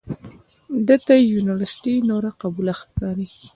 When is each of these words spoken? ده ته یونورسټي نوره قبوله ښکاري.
ده 0.87 0.95
ته 1.05 1.13
یونورسټي 1.31 1.95
نوره 2.09 2.29
قبوله 2.41 2.73
ښکاري. 2.79 3.27